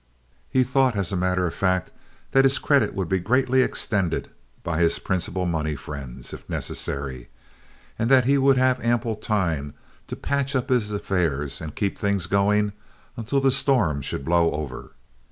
He 0.49 0.63
thought, 0.63 0.95
as 0.95 1.11
a 1.11 1.15
matter 1.15 1.45
of 1.45 1.53
fact, 1.53 1.91
that 2.31 2.43
his 2.43 2.57
credit 2.57 2.95
would 2.95 3.07
be 3.07 3.19
greatly 3.19 3.61
extended 3.61 4.31
by 4.63 4.79
his 4.79 4.97
principal 4.97 5.45
money 5.45 5.75
friends 5.75 6.33
if 6.33 6.49
necessary, 6.49 7.29
and 7.99 8.09
that 8.09 8.25
he 8.25 8.39
would 8.39 8.57
have 8.57 8.83
ample 8.83 9.13
time 9.13 9.75
to 10.07 10.15
patch 10.15 10.55
up 10.55 10.69
his 10.69 10.91
affairs 10.91 11.61
and 11.61 11.75
keep 11.75 11.99
things 11.99 12.25
going 12.25 12.71
until 13.15 13.41
the 13.41 13.51
storm 13.51 14.01
should 14.01 14.25
blow 14.25 14.49
over. 14.53 14.93